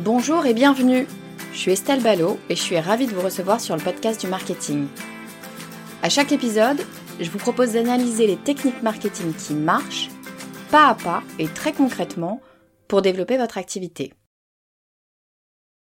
Bonjour 0.00 0.46
et 0.46 0.54
bienvenue. 0.54 1.08
Je 1.52 1.58
suis 1.58 1.72
Estelle 1.72 2.00
Ballot 2.00 2.38
et 2.48 2.54
je 2.54 2.62
suis 2.62 2.78
ravie 2.78 3.08
de 3.08 3.12
vous 3.12 3.20
recevoir 3.20 3.60
sur 3.60 3.74
le 3.74 3.82
podcast 3.82 4.20
du 4.20 4.28
marketing. 4.28 4.86
À 6.04 6.08
chaque 6.08 6.30
épisode, 6.30 6.80
je 7.18 7.28
vous 7.28 7.38
propose 7.38 7.72
d'analyser 7.72 8.28
les 8.28 8.36
techniques 8.36 8.80
marketing 8.80 9.34
qui 9.34 9.54
marchent, 9.54 10.08
pas 10.70 10.86
à 10.86 10.94
pas 10.94 11.24
et 11.40 11.48
très 11.48 11.72
concrètement, 11.72 12.40
pour 12.86 13.02
développer 13.02 13.38
votre 13.38 13.58
activité. 13.58 14.14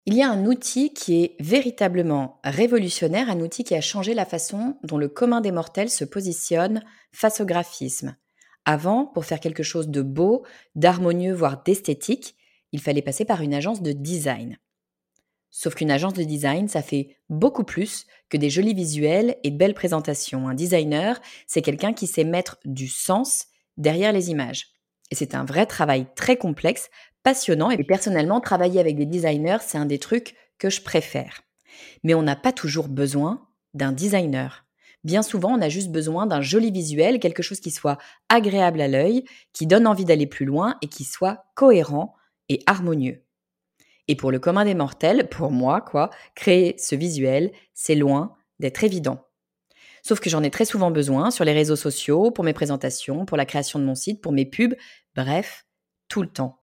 Il 0.06 0.14
y 0.14 0.22
a 0.22 0.30
un 0.30 0.46
outil 0.46 0.94
qui 0.94 1.24
est 1.24 1.36
véritablement 1.40 2.40
révolutionnaire, 2.44 3.32
un 3.32 3.40
outil 3.40 3.64
qui 3.64 3.74
a 3.74 3.82
changé 3.82 4.14
la 4.14 4.26
façon 4.26 4.78
dont 4.84 5.00
le 5.00 5.10
commun 5.10 5.42
des 5.42 5.52
mortels 5.52 5.90
se 5.90 6.06
positionne 6.06 6.84
face 7.12 7.42
au 7.42 7.46
graphisme. 7.46 8.16
Avant, 8.66 9.08
pour 9.08 9.26
faire 9.26 9.40
quelque 9.40 9.64
chose 9.64 9.88
de 9.88 10.04
beau, 10.04 10.46
d'harmonieux, 10.76 11.34
voire 11.34 11.64
d'esthétique, 11.64 12.36
il 12.72 12.82
fallait 12.82 13.02
passer 13.02 13.26
par 13.26 13.42
une 13.42 13.54
agence 13.54 13.82
de 13.82 13.92
design. 13.92 14.58
Sauf 15.58 15.76
qu'une 15.76 15.92
agence 15.92 16.14
de 16.14 16.24
design, 16.24 16.68
ça 16.68 16.82
fait 16.82 17.18
beaucoup 17.30 17.64
plus 17.64 18.06
que 18.30 18.36
des 18.36 18.50
jolis 18.50 18.74
visuels 18.74 19.38
et 19.44 19.52
de 19.52 19.58
belles 19.58 19.74
présentations. 19.74 20.50
Un 20.50 20.54
designer, 20.54 21.22
c'est 21.48 21.62
quelqu'un 21.62 21.94
qui 21.94 22.08
sait 22.08 22.26
mettre 22.26 22.58
du 22.66 22.90
sens 22.90 23.46
derrière 23.78 24.12
les 24.12 24.32
images. 24.32 24.74
Et 25.12 25.16
c'est 25.16 25.34
un 25.34 25.46
vrai 25.46 25.66
travail 25.66 26.08
très 26.16 26.36
complexe, 26.36 26.90
passionnant, 27.24 27.72
et 27.72 27.82
personnellement, 27.84 28.42
travailler 28.42 28.80
avec 28.80 28.98
des 28.98 29.06
designers, 29.06 29.60
c'est 29.62 29.78
un 29.78 29.86
des 29.86 30.00
trucs 30.00 30.36
que 30.58 30.70
je 30.70 30.82
préfère. 30.82 31.42
Mais 32.04 32.14
on 32.14 32.22
n'a 32.22 32.36
pas 32.36 32.52
toujours 32.52 32.90
besoin 32.90 33.48
d'un 33.74 33.92
designer. 33.92 34.66
Bien 35.06 35.22
souvent, 35.22 35.58
on 35.58 35.62
a 35.62 35.70
juste 35.70 35.92
besoin 35.92 36.26
d'un 36.26 36.42
joli 36.42 36.72
visuel, 36.72 37.20
quelque 37.20 37.44
chose 37.44 37.60
qui 37.60 37.72
soit 37.72 37.98
agréable 38.28 38.82
à 38.82 38.88
l'œil, 38.88 39.24
qui 39.54 39.68
donne 39.68 39.88
envie 39.88 40.06
d'aller 40.06 40.28
plus 40.28 40.46
loin 40.46 40.76
et 40.82 40.88
qui 40.88 41.04
soit 41.04 41.46
cohérent 41.56 42.16
et 42.50 42.62
harmonieux. 42.66 43.24
Et 44.08 44.16
pour 44.16 44.32
le 44.32 44.40
commun 44.40 44.66
des 44.66 44.76
mortels, 44.76 45.30
pour 45.30 45.52
moi, 45.52 45.82
quoi, 45.82 46.10
créer 46.36 46.76
ce 46.78 46.96
visuel, 46.96 47.52
c'est 47.74 47.96
loin 47.96 48.36
d'être 48.60 48.84
évident. 48.84 49.26
Sauf 50.04 50.20
que 50.20 50.30
j'en 50.30 50.44
ai 50.44 50.52
très 50.52 50.66
souvent 50.66 50.92
besoin 50.92 51.32
sur 51.32 51.46
les 51.46 51.54
réseaux 51.54 51.76
sociaux, 51.76 52.30
pour 52.30 52.44
mes 52.44 52.54
présentations, 52.54 53.26
pour 53.26 53.38
la 53.38 53.46
création 53.46 53.80
de 53.80 53.86
mon 53.86 53.96
site, 53.96 54.22
pour 54.22 54.32
mes 54.32 54.46
pubs, 54.46 54.76
bref, 55.16 55.66
tout 56.08 56.22
le 56.22 56.30
temps. 56.30 56.62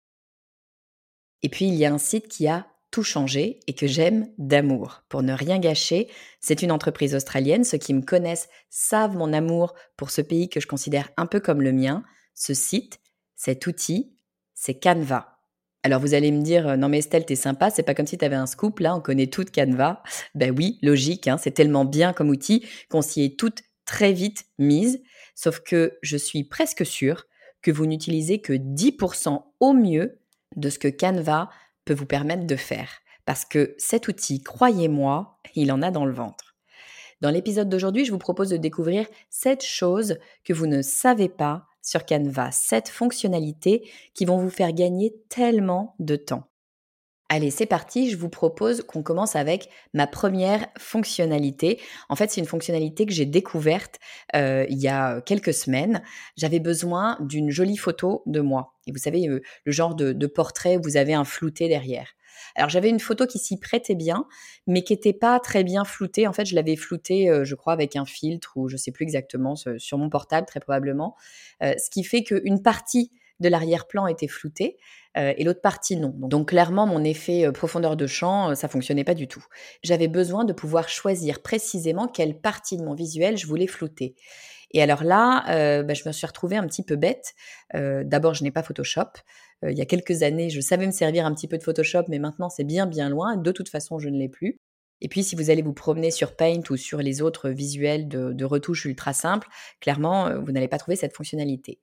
Et 1.43 1.49
puis 1.49 1.67
il 1.67 1.75
y 1.75 1.85
a 1.85 1.93
un 1.93 1.99
site 1.99 2.29
qui 2.29 2.47
a 2.47 2.69
tout 2.93 3.03
changé 3.03 3.59
et 3.67 3.75
que 3.75 3.89
j'aime 3.89 4.29
d'amour. 4.39 5.03
Pour 5.09 5.25
ne 5.25 5.33
rien 5.33 5.59
gâcher, 5.59 6.09
c'est 6.41 6.63
une 6.63 6.71
entreprise 6.71 7.17
australienne. 7.17 7.65
Ceux 7.65 7.79
qui 7.79 7.93
me 7.93 8.03
connaissent 8.03 8.49
savent 8.71 9.17
mon 9.17 9.33
amour 9.33 9.75
pour 9.97 10.11
ce 10.11 10.21
pays 10.21 10.49
que 10.49 10.61
je 10.61 10.69
considère 10.69 11.11
un 11.17 11.27
peu 11.27 11.41
comme 11.41 11.61
le 11.61 11.73
mien. 11.73 12.05
Ce 12.35 12.55
site, 12.55 13.01
cet 13.35 13.67
outil, 13.67 14.17
c'est 14.55 14.79
Canva. 14.79 15.34
Alors 15.87 16.01
vous 16.01 16.15
allez 16.15 16.33
me 16.33 16.41
dire, 16.41 16.67
euh, 16.67 16.77
non 16.77 16.89
mais 16.89 17.01
Estelle, 17.01 17.27
t'es 17.27 17.37
sympa, 17.37 17.69
c'est 17.69 17.83
pas 17.83 17.95
comme 17.95 18.07
si 18.07 18.17
t'avais 18.17 18.37
un 18.37 18.47
scoop, 18.47 18.81
là, 18.81 18.97
on 18.97 19.03
connaît 19.03 19.27
tout 19.27 19.45
Canva. 19.45 20.03
Ben 20.35 20.51
oui, 20.57 20.79
logique, 20.81 21.29
hein, 21.29 21.37
c'est 21.37 21.51
tellement 21.51 21.85
bien 21.85 22.15
comme 22.15 22.31
outil 22.31 22.67
qu'on 22.89 23.03
s'y 23.03 23.23
est 23.23 23.39
toutes 23.39 23.63
très 23.85 24.15
vite 24.15 24.47
mise. 24.59 25.03
Sauf 25.35 25.61
que 25.61 25.99
je 26.01 26.17
suis 26.17 26.43
presque 26.43 26.87
sûre 26.87 27.27
que 27.61 27.71
vous 27.71 27.85
n'utilisez 27.85 28.41
que 28.41 28.55
10% 28.55 29.43
au 29.61 29.73
mieux 29.75 30.19
de 30.57 30.71
ce 30.71 30.79
que 30.79 30.89
Canva 30.89 31.51
peut 31.85 31.93
vous 31.93 32.07
permettre 32.07 32.47
de 32.47 32.57
faire. 32.57 32.89
Parce 33.27 33.45
que 33.45 33.75
cet 33.77 34.09
outil, 34.09 34.43
croyez-moi, 34.43 35.39
il 35.55 35.71
en 35.71 35.83
a 35.83 35.91
dans 35.91 36.07
le 36.07 36.15
ventre. 36.15 36.57
Dans 37.21 37.31
l'épisode 37.31 37.69
d'aujourd'hui, 37.69 38.07
je 38.07 38.13
vous 38.13 38.19
propose 38.19 38.49
de 38.49 38.57
découvrir 38.57 39.07
7 39.29 39.63
choses 39.63 40.19
que 40.45 40.55
vous 40.55 40.67
ne 40.67 40.81
savez 40.81 41.29
pas 41.29 41.67
sur 41.85 42.05
Canva, 42.05 42.51
7 42.51 42.89
fonctionnalités 42.89 43.89
qui 44.15 44.25
vont 44.25 44.39
vous 44.39 44.51
faire 44.51 44.73
gagner 44.73 45.15
tellement 45.29 45.95
de 46.01 46.17
temps. 46.17 46.49
Allez, 47.31 47.51
c'est 47.51 47.67
parti, 47.67 48.11
je 48.11 48.17
vous 48.17 48.29
propose 48.29 48.83
qu'on 48.83 49.03
commence 49.03 49.35
avec 49.35 49.71
ma 49.95 50.07
première 50.07 50.67
fonctionnalité. 50.79 51.81
En 52.09 52.17
fait, 52.17 52.31
c'est 52.31 52.41
une 52.41 52.47
fonctionnalité 52.47 53.07
que 53.07 53.15
j'ai 53.15 53.25
découverte 53.25 53.99
euh, 54.37 54.67
il 54.69 54.79
y 54.79 54.89
a 54.89 55.23
quelques 55.23 55.55
semaines. 55.55 56.03
J'avais 56.37 56.61
besoin 56.61 57.17
d'une 57.21 57.51
jolie 57.51 57.79
photo 57.79 58.23
de 58.27 58.41
moi. 58.41 58.75
Et 58.87 58.93
vous 58.93 58.99
savez, 58.99 59.27
euh, 59.27 59.41
le 59.65 59.73
genre 59.73 59.95
de, 59.95 60.13
de 60.13 60.27
portrait 60.27 60.77
où 60.77 60.83
vous 60.83 60.99
avez 60.99 61.15
un 61.15 61.25
flouté 61.25 61.67
derrière. 61.67 62.09
Alors 62.57 62.69
j'avais 62.69 62.89
une 62.89 63.01
photo 63.01 63.27
qui 63.27 63.39
s'y 63.39 63.59
prêtait 63.59 63.95
bien, 63.95 64.27
mais 64.67 64.83
qui 64.83 64.93
n'était 64.93 65.13
pas 65.13 65.41
très 65.41 65.65
bien 65.65 65.85
floutée. 65.85 66.27
En 66.27 66.33
fait, 66.33 66.45
je 66.45 66.55
l'avais 66.55 66.77
floutée, 66.77 67.29
euh, 67.29 67.45
je 67.45 67.55
crois, 67.55 67.73
avec 67.73 67.97
un 67.97 68.05
filtre 68.05 68.53
ou 68.57 68.69
je 68.69 68.75
ne 68.75 68.79
sais 68.79 68.93
plus 68.93 69.05
exactement, 69.05 69.55
sur 69.57 69.99
mon 69.99 70.09
portable 70.09 70.47
très 70.47 70.61
probablement. 70.61 71.17
Euh, 71.63 71.75
ce 71.83 71.91
qui 71.91 72.05
fait 72.05 72.23
qu'une 72.23 72.63
partie 72.63 73.11
de 73.41 73.49
l'arrière-plan 73.49 74.07
était 74.07 74.29
floutée 74.29 74.77
euh, 75.17 75.35
et 75.37 75.43
l'autre 75.43 75.61
partie 75.61 75.97
non. 75.97 76.15
Donc 76.17 76.51
clairement, 76.51 76.87
mon 76.87 77.03
effet 77.03 77.51
profondeur 77.53 77.97
de 77.97 78.07
champ, 78.07 78.55
ça 78.55 78.69
fonctionnait 78.69 79.05
pas 79.05 79.15
du 79.15 79.27
tout. 79.27 79.45
J'avais 79.83 80.09
besoin 80.09 80.45
de 80.45 80.53
pouvoir 80.53 80.89
choisir 80.89 81.43
précisément 81.43 82.07
quelle 82.07 82.41
partie 82.41 82.77
de 82.77 82.85
mon 82.85 82.95
visuel 82.95 83.37
je 83.37 83.47
voulais 83.47 83.67
flouter. 83.67 84.15
Et 84.71 84.83
alors 84.83 85.05
là, 85.05 85.83
bah, 85.83 85.95
je 85.95 86.03
me 86.07 86.13
suis 86.13 86.27
retrouvée 86.27 86.57
un 86.57 86.67
petit 86.67 86.83
peu 86.83 86.97
bête. 86.97 87.35
D'abord, 87.73 88.35
je 88.35 88.43
n'ai 88.43 88.51
pas 88.51 88.63
Photoshop. 88.63 89.11
Euh, 89.65 89.71
il 89.71 89.79
y 89.79 89.83
a 89.83 89.87
quelques 89.87 90.23
années, 90.23 90.51
je 90.51 90.61
savais 90.61 90.87
me 90.87 90.93
servir 90.93 91.27
un 91.27 91.35
petit 91.35 91.49
peu 91.49 91.59
de 91.59 91.63
Photoshop, 91.63 92.05
mais 92.09 92.19
maintenant 92.19 92.49
c'est 92.51 92.65
bien 92.65 92.87
bien 92.87 93.09
loin. 93.09 93.37
De 93.37 93.53
toute 93.53 93.69
façon, 93.69 93.99
je 93.99 94.09
ne 94.09 94.19
l'ai 94.19 94.29
plus. 94.29 94.59
Et 95.01 95.09
puis, 95.09 95.23
si 95.23 95.37
vous 95.37 95.51
allez 95.51 95.63
vous 95.63 95.75
promener 95.75 96.11
sur 96.11 96.35
Paint 96.37 96.63
ou 96.71 96.77
sur 96.77 96.99
les 96.99 97.21
autres 97.21 97.51
visuels 97.51 98.09
de, 98.09 98.33
de 98.33 98.45
retouches 98.45 98.87
ultra 98.87 99.13
simples, 99.13 99.49
clairement, 99.81 100.29
euh, 100.29 100.39
vous 100.39 100.53
n'allez 100.53 100.69
pas 100.69 100.79
trouver 100.79 100.97
cette 100.97 101.15
fonctionnalité. 101.15 101.81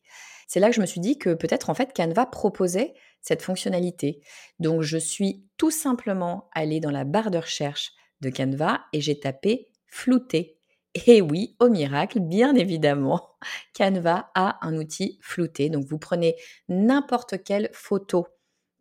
C'est 0.48 0.60
là 0.60 0.70
que 0.70 0.76
je 0.76 0.82
me 0.82 0.86
suis 0.86 1.02
dit 1.02 1.18
que 1.18 1.34
peut-être 1.34 1.70
en 1.70 1.74
fait 1.74 1.94
Canva 1.96 2.26
proposait 2.26 2.94
cette 3.22 3.42
fonctionnalité. 3.42 4.22
Donc, 4.60 4.82
je 4.82 4.98
suis 4.98 5.46
tout 5.58 5.72
simplement 5.72 6.50
allée 6.54 6.80
dans 6.80 6.92
la 6.92 7.04
barre 7.04 7.32
de 7.32 7.38
recherche 7.38 7.92
de 8.22 8.30
Canva 8.30 8.82
et 8.94 9.02
j'ai 9.02 9.20
tapé 9.20 9.70
flouter 9.86 10.61
et 10.94 11.22
oui, 11.22 11.56
au 11.60 11.70
miracle, 11.70 12.20
bien 12.20 12.56
évidemment, 12.56 13.38
Canva 13.78 14.32
a 14.36 14.66
un 14.66 14.76
outil 14.76 15.20
flouté. 15.22 15.70
Donc 15.70 15.86
vous 15.86 16.00
prenez 16.00 16.36
n'importe 16.68 17.44
quelle 17.44 17.70
photo 17.74 18.28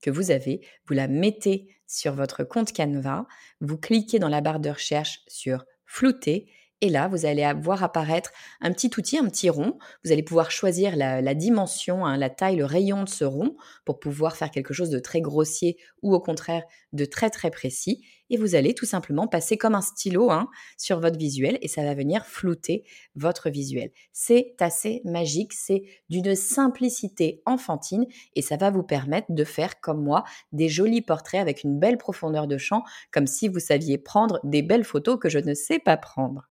que 0.03 0.11
vous 0.11 0.31
avez, 0.31 0.67
vous 0.87 0.95
la 0.95 1.09
mettez 1.09 1.77
sur 1.87 2.15
votre 2.15 2.45
compte 2.45 2.73
Canva, 2.73 3.27
vous 3.61 3.77
cliquez 3.77 4.19
dans 4.19 4.29
la 4.29 4.41
barre 4.41 4.61
de 4.61 4.71
recherche 4.71 5.21
sur 5.29 5.65
flouter 5.85 6.51
Et 6.83 6.89
là, 6.89 7.09
vous 7.09 7.27
allez 7.27 7.47
voir 7.61 7.83
apparaître 7.83 8.31
un 8.63 8.73
petit 8.73 8.91
outil, 8.97 9.19
un 9.19 9.29
petit 9.29 9.51
rond. 9.51 9.79
Vous 10.03 10.13
allez 10.13 10.23
pouvoir 10.23 10.51
choisir 10.51 10.97
la, 10.97 11.35
dimension, 11.35 12.07
hein, 12.07 12.17
la 12.17 12.31
taille, 12.31 12.57
le 12.57 12.65
rayon 12.65 13.05
de 13.05 13.09
ce 13.09 13.25
rond 13.25 13.55
pour 13.85 14.01
pouvoir 14.01 14.35
faire 14.35 14.51
quelque 14.51 14.73
chose 14.73 14.89
de 14.89 14.99
très 14.99 15.21
grossier 15.21 15.77
ou 16.01 16.15
au 16.15 16.21
contraire 16.21 16.63
de 16.95 17.05
très 17.05 17.29
très 17.29 17.51
précis. 17.51 18.03
Et 18.31 18.39
vous 18.39 18.55
allez 18.55 18.75
tout 18.75 18.87
simplement 18.87 19.27
passer 19.27 19.59
comme 19.59 19.75
un 19.75 19.83
stylo 19.83 20.31
hein, 20.31 20.49
sur 20.79 21.01
votre 21.01 21.19
visuel 21.19 21.59
et 21.61 21.69
ça 21.69 21.83
va 21.83 21.93
venir 21.93 22.25
flouter 22.25 22.85
votre 23.15 23.51
visuel. 23.51 23.91
C'est 24.15 24.55
assez 24.61 25.03
magique, 25.05 25.53
c'est 25.53 25.83
d'une 26.09 26.35
simplicité 26.35 27.43
enfantine 27.45 28.07
et 28.37 28.43
ça 28.43 28.57
va 28.57 28.71
vous 28.71 28.85
permettre 28.85 29.27
de 29.31 29.45
faire 29.45 29.81
comme 29.81 30.03
moi 30.03 30.25
des 30.53 30.71
jolis 30.71 31.03
portraits 31.03 31.43
avec 31.43 31.63
une 31.63 31.79
belle 31.79 31.99
profondeur 31.99 32.47
de 32.47 32.57
champ, 32.57 32.85
comme 33.13 33.27
si 33.27 33.49
vous 33.49 33.61
saviez 33.61 33.99
prendre 33.99 34.41
des 34.45 34.63
belles 34.63 34.85
photos 34.85 35.19
que 35.21 35.29
je 35.29 35.41
ne 35.41 35.53
sais 35.53 35.79
pas 35.79 35.99
prendre. 35.99 36.50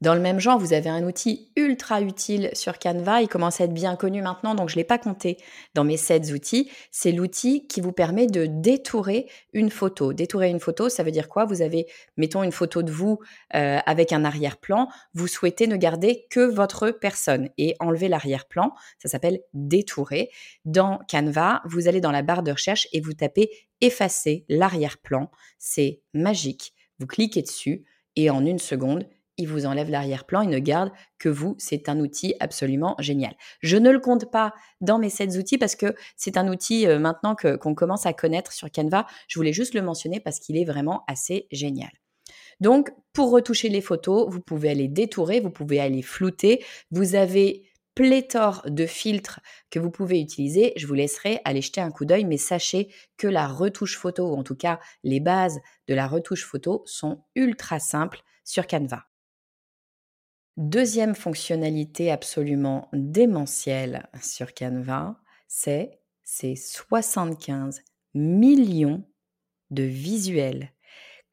Dans 0.00 0.14
le 0.14 0.20
même 0.20 0.40
genre, 0.40 0.58
vous 0.58 0.72
avez 0.72 0.88
un 0.88 1.04
outil 1.04 1.52
ultra 1.56 2.00
utile 2.00 2.48
sur 2.54 2.78
Canva. 2.78 3.20
Il 3.20 3.28
commence 3.28 3.60
à 3.60 3.64
être 3.64 3.74
bien 3.74 3.96
connu 3.96 4.22
maintenant, 4.22 4.54
donc 4.54 4.70
je 4.70 4.74
ne 4.74 4.80
l'ai 4.80 4.84
pas 4.84 4.96
compté 4.96 5.36
dans 5.74 5.84
mes 5.84 5.98
7 5.98 6.32
outils. 6.32 6.70
C'est 6.90 7.12
l'outil 7.12 7.66
qui 7.66 7.82
vous 7.82 7.92
permet 7.92 8.26
de 8.26 8.46
détourer 8.46 9.28
une 9.52 9.68
photo. 9.68 10.14
Détourer 10.14 10.48
une 10.48 10.58
photo, 10.58 10.88
ça 10.88 11.02
veut 11.02 11.10
dire 11.10 11.28
quoi? 11.28 11.44
Vous 11.44 11.60
avez, 11.60 11.86
mettons, 12.16 12.42
une 12.42 12.50
photo 12.52 12.82
de 12.82 12.90
vous 12.90 13.18
euh, 13.54 13.78
avec 13.84 14.14
un 14.14 14.24
arrière-plan. 14.24 14.88
Vous 15.12 15.26
souhaitez 15.26 15.66
ne 15.66 15.76
garder 15.76 16.26
que 16.30 16.40
votre 16.40 16.90
personne 16.92 17.50
et 17.58 17.76
enlever 17.78 18.08
l'arrière-plan. 18.08 18.72
Ça 18.98 19.10
s'appelle 19.10 19.40
détourer. 19.52 20.30
Dans 20.64 21.00
Canva, 21.10 21.60
vous 21.66 21.88
allez 21.88 22.00
dans 22.00 22.12
la 22.12 22.22
barre 22.22 22.42
de 22.42 22.52
recherche 22.52 22.88
et 22.94 23.02
vous 23.02 23.12
tapez 23.12 23.50
effacer 23.82 24.46
l'arrière-plan. 24.48 25.30
C'est 25.58 26.00
magique. 26.14 26.72
Vous 26.98 27.06
cliquez 27.06 27.42
dessus 27.42 27.84
et 28.16 28.30
en 28.30 28.44
une 28.46 28.58
seconde, 28.58 29.06
il 29.40 29.48
vous 29.48 29.66
enlève 29.66 29.90
l'arrière-plan, 29.90 30.42
il 30.42 30.50
ne 30.50 30.58
garde 30.58 30.92
que 31.18 31.28
vous. 31.28 31.56
C'est 31.58 31.88
un 31.88 31.98
outil 31.98 32.34
absolument 32.40 32.94
génial. 32.98 33.34
Je 33.60 33.76
ne 33.76 33.90
le 33.90 33.98
compte 33.98 34.30
pas 34.30 34.52
dans 34.80 34.98
mes 34.98 35.10
7 35.10 35.36
outils 35.36 35.58
parce 35.58 35.76
que 35.76 35.94
c'est 36.16 36.36
un 36.36 36.46
outil 36.48 36.86
euh, 36.86 36.98
maintenant 36.98 37.34
qu'on 37.34 37.74
commence 37.74 38.06
à 38.06 38.12
connaître 38.12 38.52
sur 38.52 38.70
Canva. 38.70 39.06
Je 39.28 39.38
voulais 39.38 39.52
juste 39.52 39.74
le 39.74 39.82
mentionner 39.82 40.20
parce 40.20 40.38
qu'il 40.38 40.56
est 40.58 40.64
vraiment 40.64 41.04
assez 41.08 41.46
génial. 41.50 41.90
Donc, 42.60 42.90
pour 43.14 43.30
retoucher 43.30 43.70
les 43.70 43.80
photos, 43.80 44.28
vous 44.30 44.40
pouvez 44.40 44.68
aller 44.68 44.88
détourer, 44.88 45.40
vous 45.40 45.50
pouvez 45.50 45.80
aller 45.80 46.02
flouter. 46.02 46.62
Vous 46.90 47.14
avez 47.14 47.70
pléthore 47.94 48.62
de 48.66 48.86
filtres 48.86 49.40
que 49.70 49.78
vous 49.78 49.90
pouvez 49.90 50.20
utiliser. 50.20 50.74
Je 50.76 50.86
vous 50.86 50.94
laisserai 50.94 51.40
aller 51.44 51.62
jeter 51.62 51.80
un 51.80 51.90
coup 51.90 52.04
d'œil, 52.04 52.24
mais 52.24 52.36
sachez 52.36 52.92
que 53.16 53.26
la 53.26 53.48
retouche 53.48 53.96
photo, 53.96 54.28
ou 54.28 54.36
en 54.36 54.44
tout 54.44 54.56
cas 54.56 54.78
les 55.02 55.20
bases 55.20 55.58
de 55.88 55.94
la 55.94 56.06
retouche 56.06 56.44
photo, 56.44 56.82
sont 56.86 57.24
ultra 57.34 57.78
simples 57.78 58.22
sur 58.44 58.66
Canva. 58.66 59.09
Deuxième 60.56 61.14
fonctionnalité 61.14 62.10
absolument 62.10 62.88
démentielle 62.92 64.08
sur 64.20 64.52
Canva, 64.52 65.16
c'est 65.48 66.00
ces 66.22 66.56
75 66.56 67.82
millions 68.14 69.04
de 69.70 69.84
visuels. 69.84 70.72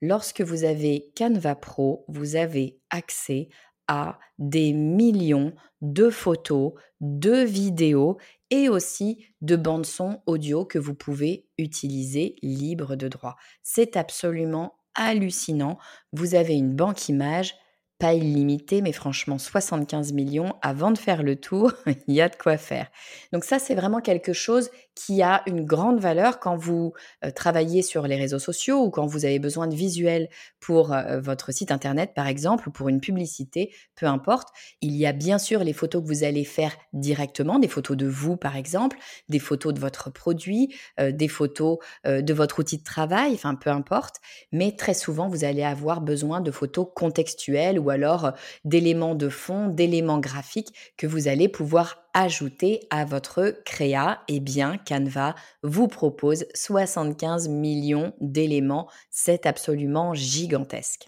Lorsque 0.01 0.41
vous 0.41 0.63
avez 0.63 1.11
Canva 1.17 1.55
Pro, 1.55 2.05
vous 2.07 2.35
avez 2.35 2.79
accès 2.91 3.49
à 3.87 4.19
des 4.37 4.73
millions 4.73 5.53
de 5.81 6.09
photos, 6.09 6.73
de 7.01 7.43
vidéos 7.43 8.17
et 8.49 8.69
aussi 8.69 9.25
de 9.41 9.55
bandes 9.55 9.85
son 9.85 10.21
audio 10.25 10.65
que 10.65 10.79
vous 10.79 10.93
pouvez 10.93 11.47
utiliser 11.57 12.35
libre 12.41 12.95
de 12.95 13.07
droit. 13.07 13.35
C'est 13.63 13.97
absolument 13.97 14.79
hallucinant. 14.93 15.77
Vous 16.13 16.35
avez 16.35 16.55
une 16.55 16.75
banque 16.75 17.09
image 17.09 17.55
pas 17.99 18.13
illimité, 18.13 18.81
mais 18.81 18.91
franchement 18.91 19.37
75 19.37 20.13
millions, 20.13 20.55
avant 20.61 20.91
de 20.91 20.97
faire 20.97 21.23
le 21.23 21.35
tour, 21.35 21.73
il 22.07 22.13
y 22.13 22.21
a 22.21 22.29
de 22.29 22.35
quoi 22.35 22.57
faire. 22.57 22.87
Donc 23.33 23.43
ça, 23.43 23.59
c'est 23.59 23.75
vraiment 23.75 24.01
quelque 24.01 24.33
chose 24.33 24.69
qui 24.97 25.21
a 25.21 25.43
une 25.45 25.63
grande 25.63 25.99
valeur 25.99 26.39
quand 26.39 26.57
vous 26.57 26.93
euh, 27.23 27.29
travaillez 27.29 27.83
sur 27.83 28.07
les 28.07 28.15
réseaux 28.15 28.39
sociaux 28.39 28.83
ou 28.83 28.89
quand 28.89 29.05
vous 29.05 29.25
avez 29.25 29.37
besoin 29.37 29.67
de 29.67 29.75
visuels 29.75 30.27
pour 30.59 30.91
euh, 30.91 31.19
votre 31.19 31.51
site 31.51 31.71
internet, 31.71 32.13
par 32.15 32.25
exemple, 32.25 32.67
ou 32.67 32.71
pour 32.71 32.89
une 32.89 32.99
publicité, 32.99 33.71
peu 33.95 34.07
importe. 34.07 34.49
Il 34.81 34.95
y 34.95 35.05
a 35.05 35.11
bien 35.13 35.37
sûr 35.37 35.63
les 35.63 35.73
photos 35.73 36.01
que 36.01 36.07
vous 36.07 36.23
allez 36.23 36.43
faire 36.43 36.75
directement, 36.93 37.59
des 37.59 37.67
photos 37.67 37.95
de 37.95 38.07
vous, 38.07 38.37
par 38.37 38.55
exemple, 38.55 38.97
des 39.29 39.37
photos 39.37 39.71
de 39.75 39.79
votre 39.79 40.09
produit, 40.09 40.73
euh, 40.99 41.11
des 41.11 41.27
photos 41.27 41.77
de 42.05 42.33
votre 42.33 42.59
outil 42.59 42.79
de 42.79 42.83
travail, 42.83 43.33
enfin 43.33 43.53
peu 43.53 43.69
importe. 43.69 44.15
Mais 44.51 44.71
très 44.75 44.93
souvent, 44.93 45.27
vous 45.27 45.43
allez 45.43 45.63
avoir 45.63 46.01
besoin 46.01 46.41
de 46.41 46.49
photos 46.49 46.87
contextuelles 46.95 47.77
ou 47.77 47.89
alors 47.89 48.31
d'éléments 48.65 49.15
de 49.15 49.29
fond, 49.29 49.67
d'éléments 49.67 50.19
graphiques 50.19 50.73
que 50.97 51.05
vous 51.05 51.27
allez 51.27 51.49
pouvoir 51.49 52.06
ajouter 52.17 52.87
à 52.89 53.05
votre 53.05 53.61
créa. 53.63 54.23
Eh 54.27 54.39
bien, 54.39 54.77
Canva 54.77 55.35
vous 55.61 55.87
propose 55.87 56.45
75 56.55 57.47
millions 57.47 58.13
d'éléments. 58.19 58.89
C'est 59.11 59.45
absolument 59.45 60.13
gigantesque. 60.15 61.07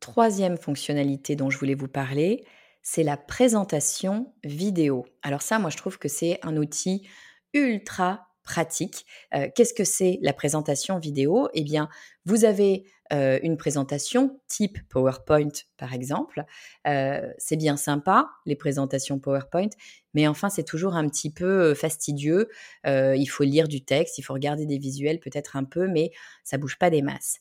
Troisième 0.00 0.58
fonctionnalité 0.58 1.36
dont 1.36 1.48
je 1.48 1.58
voulais 1.58 1.74
vous 1.74 1.88
parler, 1.88 2.44
c'est 2.82 3.02
la 3.02 3.16
présentation 3.16 4.34
vidéo. 4.44 5.06
Alors 5.22 5.42
ça, 5.42 5.58
moi, 5.58 5.70
je 5.70 5.76
trouve 5.78 5.98
que 5.98 6.08
c'est 6.08 6.38
un 6.42 6.56
outil 6.56 7.08
ultra 7.54 8.29
pratique. 8.50 9.06
Euh, 9.32 9.48
qu'est-ce 9.54 9.72
que 9.72 9.84
c'est 9.84 10.18
la 10.22 10.32
présentation 10.32 10.98
vidéo? 10.98 11.48
Eh 11.54 11.62
bien, 11.62 11.88
vous 12.24 12.44
avez 12.44 12.82
euh, 13.12 13.38
une 13.44 13.56
présentation 13.56 14.40
type 14.48 14.78
PowerPoint, 14.88 15.52
par 15.76 15.94
exemple. 15.94 16.44
Euh, 16.88 17.32
c'est 17.38 17.54
bien 17.54 17.76
sympa, 17.76 18.28
les 18.46 18.56
présentations 18.56 19.20
PowerPoint, 19.20 19.68
mais 20.14 20.26
enfin, 20.26 20.48
c'est 20.48 20.64
toujours 20.64 20.96
un 20.96 21.08
petit 21.08 21.32
peu 21.32 21.74
fastidieux. 21.74 22.48
il 22.84 23.26
faut 23.26 23.44
lire 23.44 23.68
du 23.68 23.84
texte, 23.84 24.18
il 24.18 24.22
faut 24.22 24.34
regarder 24.34 24.66
des 24.66 24.78
visuels 24.78 25.20
peut-être 25.20 25.54
un 25.54 25.64
peu, 25.64 25.86
mais 25.86 26.10
ça 26.42 26.58
bouge 26.58 26.76
pas 26.76 26.90
des 26.90 27.02
masses. 27.02 27.38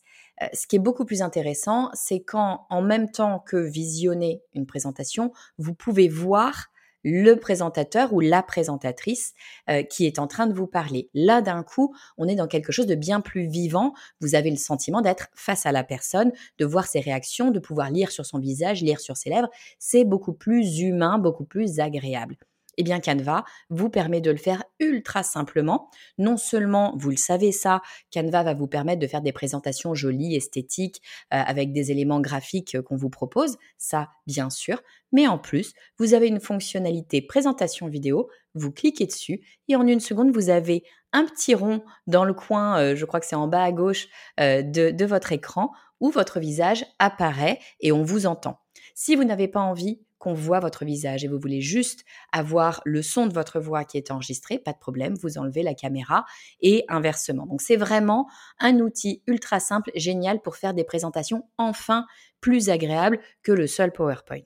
ce 0.54 0.68
qui 0.68 0.76
est 0.76 0.80
beaucoup 0.88 1.06
plus 1.06 1.24
intéressant, 1.24 1.90
c'est 1.94 2.22
quand, 2.22 2.68
en 2.70 2.84
même 2.84 3.10
temps 3.10 3.40
que 3.40 3.58
visionner 3.58 4.44
une 4.54 4.68
présentation, 4.68 5.32
vous 5.58 5.74
pouvez 5.74 6.08
voir 6.08 6.70
le 7.04 7.36
présentateur 7.36 8.14
ou 8.14 8.20
la 8.20 8.44
présentatrice 8.44 9.34
euh, 9.70 9.84
qui 9.84 10.06
est 10.06 10.20
en 10.20 10.28
train 10.28 10.48
de 10.48 10.54
vous 10.54 10.68
parler. 10.68 11.10
Là, 11.14 11.42
d'un 11.42 11.64
coup, 11.64 11.96
on 12.18 12.28
est 12.28 12.36
dans 12.36 12.48
quelque 12.48 12.72
chose 12.72 12.88
de 12.88 12.96
bien 12.96 13.22
plus 13.22 13.48
vivant. 13.48 13.94
Vous 14.22 14.36
avez 14.36 14.52
le 14.52 14.58
sentiment 14.58 15.02
d'être 15.02 15.28
face 15.34 15.66
à 15.66 15.72
la 15.72 15.84
personne, 15.84 16.32
de 16.58 16.66
voir 16.66 16.88
ses 16.88 17.00
réactions, 17.00 17.52
de 17.52 17.60
pouvoir 17.60 17.90
lire 17.92 18.12
sur 18.12 18.26
son 18.26 18.40
visage, 18.40 18.82
lire 18.82 19.00
sur 19.00 19.18
ses 19.18 19.30
lèvres. 19.30 19.50
C'est 19.80 20.06
beaucoup 20.06 20.34
plus 20.34 20.80
humain, 20.80 21.18
beaucoup 21.20 21.46
plus 21.46 21.80
agréable. 21.80 22.36
Eh 22.82 22.84
bien, 22.84 23.02
Canva 23.02 23.44
vous 23.70 23.90
permet 23.90 24.22
de 24.22 24.32
le 24.32 24.38
faire 24.38 24.64
ultra 24.80 25.22
simplement. 25.22 25.90
Non 26.18 26.38
seulement, 26.38 26.94
vous 26.96 27.10
le 27.10 27.18
savez 27.18 27.52
ça, 27.52 27.82
Canva 28.14 28.42
va 28.42 28.54
vous 28.54 28.68
permettre 28.68 29.02
de 29.02 29.08
faire 29.08 29.22
des 29.22 29.34
présentations 29.34 29.94
jolies, 29.94 30.38
esthétiques, 30.38 31.02
euh, 31.34 31.44
avec 31.46 31.74
des 31.74 31.92
éléments 31.92 32.22
graphiques 32.22 32.76
euh, 32.76 32.82
qu'on 32.82 32.96
vous 32.96 33.10
propose, 33.10 33.58
ça 33.78 34.08
bien 34.28 34.50
sûr, 34.50 34.82
mais 35.12 35.28
en 35.28 35.38
plus, 35.38 35.74
vous 35.98 36.14
avez 36.14 36.28
une 36.28 36.40
fonctionnalité 36.40 37.22
présentation 37.22 37.90
vidéo, 37.90 38.30
vous 38.54 38.72
cliquez 38.72 39.08
dessus 39.08 39.42
et 39.68 39.76
en 39.76 39.86
une 39.86 40.00
seconde, 40.00 40.32
vous 40.32 40.50
avez 40.50 40.84
un 41.12 41.26
petit 41.26 41.56
rond 41.56 41.84
dans 42.08 42.24
le 42.24 42.34
coin, 42.34 42.80
euh, 42.80 42.96
je 42.96 43.04
crois 43.04 43.20
que 43.20 43.26
c'est 43.26 43.36
en 43.36 43.50
bas 43.50 43.64
à 43.64 43.74
gauche 43.74 44.08
de, 44.38 44.92
de 44.92 45.06
votre 45.06 45.34
écran, 45.34 45.72
où 46.00 46.12
votre 46.12 46.40
visage 46.40 46.86
apparaît 46.98 47.60
et 47.82 47.92
on 47.92 48.04
vous 48.04 48.26
entend. 48.26 48.62
Si 48.96 49.18
vous 49.18 49.26
n'avez 49.26 49.50
pas 49.50 49.60
envie 49.60 50.00
qu'on 50.20 50.34
voit 50.34 50.60
votre 50.60 50.86
visage 50.86 51.24
et 51.24 51.28
vous 51.28 51.40
voulez 51.40 51.62
juste 51.62 52.06
avoir 52.32 52.82
le 52.86 53.02
son 53.02 53.26
de 53.26 53.34
votre 53.34 53.60
voix 53.60 53.86
qui 53.86 53.98
est 53.98 54.12
enregistré, 54.12 54.60
pas 54.60 54.74
de 54.74 54.78
problème, 54.78 55.16
vous 55.16 55.38
enlevez 55.38 55.64
la 55.64 55.74
caméra 55.74 56.26
et 56.62 56.86
inversement. 56.90 57.46
Donc 57.46 57.62
c'est 57.62 57.78
vraiment 57.78 58.28
un 58.60 58.80
outil 58.80 59.24
ultra 59.26 59.60
simple, 59.60 59.92
génial 59.96 60.42
pour 60.42 60.58
faire 60.58 60.74
des 60.74 60.84
présentations 60.84 61.48
enfin 61.58 62.06
plus 62.42 62.70
agréables 62.70 63.20
que 63.44 63.52
le 63.52 63.66
seul 63.66 63.92
PowerPoint. 63.92 64.46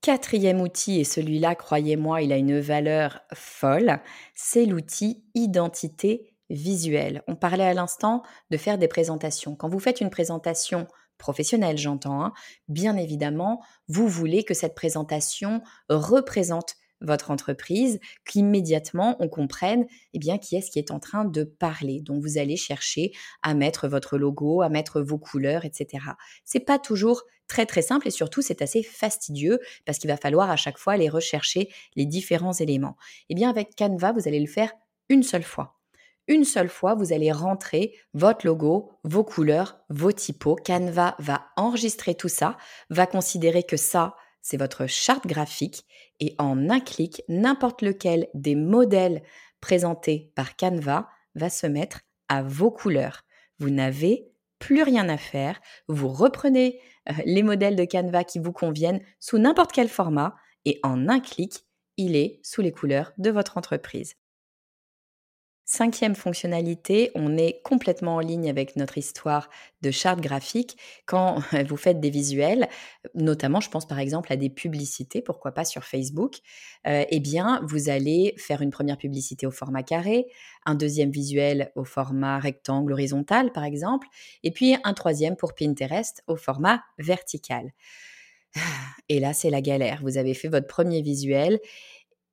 Quatrième 0.00 0.60
outil, 0.60 1.00
et 1.00 1.04
celui-là, 1.04 1.54
croyez-moi, 1.54 2.22
il 2.22 2.32
a 2.32 2.36
une 2.36 2.60
valeur 2.60 3.20
folle, 3.34 4.00
c'est 4.34 4.64
l'outil 4.64 5.24
identité 5.34 6.36
visuelle. 6.48 7.22
On 7.26 7.34
parlait 7.34 7.64
à 7.64 7.74
l'instant 7.74 8.22
de 8.50 8.56
faire 8.56 8.78
des 8.78 8.88
présentations. 8.88 9.56
Quand 9.56 9.68
vous 9.68 9.80
faites 9.80 10.00
une 10.00 10.10
présentation 10.10 10.86
professionnel, 11.18 11.78
j'entends, 11.78 12.24
hein. 12.24 12.32
bien 12.68 12.96
évidemment, 12.96 13.62
vous 13.88 14.08
voulez 14.08 14.44
que 14.44 14.54
cette 14.54 14.74
présentation 14.74 15.62
représente 15.88 16.76
votre 17.00 17.30
entreprise, 17.30 18.00
qu'immédiatement 18.24 19.16
on 19.20 19.28
comprenne 19.28 19.86
eh 20.14 20.18
bien 20.18 20.38
qui 20.38 20.56
est-ce 20.56 20.70
qui 20.70 20.78
est 20.78 20.90
en 20.90 21.00
train 21.00 21.24
de 21.24 21.44
parler. 21.44 22.00
Donc 22.00 22.22
vous 22.22 22.38
allez 22.38 22.56
chercher 22.56 23.12
à 23.42 23.54
mettre 23.54 23.88
votre 23.88 24.18
logo, 24.18 24.62
à 24.62 24.68
mettre 24.68 25.00
vos 25.00 25.18
couleurs, 25.18 25.64
etc. 25.64 26.04
C'est 26.44 26.60
pas 26.60 26.78
toujours 26.78 27.22
très 27.48 27.66
très 27.66 27.82
simple 27.82 28.08
et 28.08 28.10
surtout 28.10 28.42
c'est 28.42 28.62
assez 28.62 28.82
fastidieux 28.82 29.60
parce 29.84 29.98
qu'il 29.98 30.08
va 30.08 30.16
falloir 30.16 30.50
à 30.50 30.56
chaque 30.56 30.78
fois 30.78 30.94
aller 30.94 31.08
rechercher 31.08 31.68
les 31.94 32.06
différents 32.06 32.54
éléments. 32.54 32.96
Eh 33.28 33.34
bien 33.34 33.50
avec 33.50 33.76
Canva, 33.76 34.12
vous 34.12 34.26
allez 34.26 34.40
le 34.40 34.46
faire 34.46 34.72
une 35.08 35.22
seule 35.22 35.44
fois. 35.44 35.75
Une 36.28 36.44
seule 36.44 36.68
fois, 36.68 36.94
vous 36.94 37.12
allez 37.12 37.30
rentrer 37.32 37.94
votre 38.14 38.46
logo, 38.46 38.90
vos 39.04 39.24
couleurs, 39.24 39.78
vos 39.90 40.12
typos. 40.12 40.56
Canva 40.56 41.14
va 41.18 41.46
enregistrer 41.56 42.14
tout 42.14 42.28
ça, 42.28 42.56
va 42.90 43.06
considérer 43.06 43.62
que 43.62 43.76
ça, 43.76 44.16
c'est 44.42 44.56
votre 44.56 44.86
charte 44.86 45.26
graphique 45.26 45.84
et 46.20 46.34
en 46.38 46.70
un 46.70 46.80
clic, 46.80 47.22
n'importe 47.28 47.82
lequel 47.82 48.28
des 48.34 48.54
modèles 48.54 49.22
présentés 49.60 50.32
par 50.34 50.56
Canva 50.56 51.08
va 51.34 51.50
se 51.50 51.66
mettre 51.66 52.00
à 52.28 52.42
vos 52.42 52.70
couleurs. 52.70 53.22
Vous 53.58 53.70
n'avez 53.70 54.30
plus 54.58 54.82
rien 54.82 55.08
à 55.08 55.16
faire. 55.16 55.60
Vous 55.88 56.08
reprenez 56.08 56.80
euh, 57.08 57.12
les 57.24 57.42
modèles 57.42 57.76
de 57.76 57.84
Canva 57.84 58.24
qui 58.24 58.38
vous 58.38 58.52
conviennent 58.52 59.00
sous 59.20 59.38
n'importe 59.38 59.72
quel 59.72 59.88
format 59.88 60.34
et 60.64 60.80
en 60.82 61.08
un 61.08 61.20
clic, 61.20 61.66
il 61.96 62.16
est 62.16 62.40
sous 62.42 62.62
les 62.62 62.72
couleurs 62.72 63.12
de 63.18 63.30
votre 63.30 63.58
entreprise. 63.58 64.14
Cinquième 65.68 66.14
fonctionnalité, 66.14 67.10
on 67.16 67.36
est 67.36 67.60
complètement 67.64 68.14
en 68.14 68.20
ligne 68.20 68.48
avec 68.48 68.76
notre 68.76 68.98
histoire 68.98 69.50
de 69.82 69.90
charte 69.90 70.20
graphique. 70.20 70.78
Quand 71.06 71.40
vous 71.68 71.76
faites 71.76 71.98
des 71.98 72.08
visuels, 72.08 72.68
notamment 73.14 73.58
je 73.58 73.68
pense 73.68 73.84
par 73.84 73.98
exemple 73.98 74.32
à 74.32 74.36
des 74.36 74.48
publicités, 74.48 75.22
pourquoi 75.22 75.50
pas 75.50 75.64
sur 75.64 75.82
Facebook, 75.82 76.36
euh, 76.86 77.04
eh 77.10 77.18
bien 77.18 77.60
vous 77.64 77.88
allez 77.88 78.32
faire 78.38 78.62
une 78.62 78.70
première 78.70 78.96
publicité 78.96 79.44
au 79.44 79.50
format 79.50 79.82
carré, 79.82 80.28
un 80.66 80.76
deuxième 80.76 81.10
visuel 81.10 81.72
au 81.74 81.82
format 81.82 82.38
rectangle 82.38 82.92
horizontal 82.92 83.50
par 83.50 83.64
exemple, 83.64 84.06
et 84.44 84.52
puis 84.52 84.76
un 84.84 84.94
troisième 84.94 85.34
pour 85.34 85.56
Pinterest 85.56 86.22
au 86.28 86.36
format 86.36 86.84
vertical. 86.98 87.72
Et 89.08 89.20
là, 89.20 89.32
c'est 89.32 89.50
la 89.50 89.60
galère. 89.60 90.00
Vous 90.02 90.18
avez 90.18 90.34
fait 90.34 90.48
votre 90.48 90.66
premier 90.66 91.02
visuel 91.02 91.60